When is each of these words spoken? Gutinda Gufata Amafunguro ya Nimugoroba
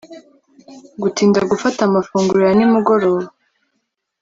Gutinda 1.01 1.39
Gufata 1.51 1.79
Amafunguro 1.83 2.41
ya 2.47 2.55
Nimugoroba 2.57 3.27